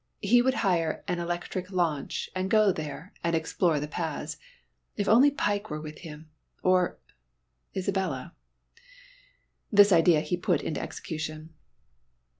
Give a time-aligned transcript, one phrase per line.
[0.23, 4.37] He would hire an electric launch and go there and explore the paths.
[4.97, 6.27] If only Pike were with him
[6.63, 6.97] or
[7.75, 8.33] Isabella!
[9.71, 11.53] This idea he put into execution.